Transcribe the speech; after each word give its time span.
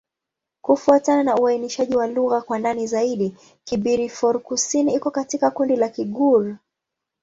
Kufuatana 0.61 1.23
na 1.23 1.35
uainishaji 1.35 1.95
wa 1.95 2.07
lugha 2.07 2.41
kwa 2.41 2.59
ndani 2.59 2.87
zaidi, 2.87 3.35
Kibirifor-Kusini 3.65 4.93
iko 4.93 5.11
katika 5.11 5.51
kundi 5.51 5.75
la 5.75 5.89
Kigur. 5.89 6.57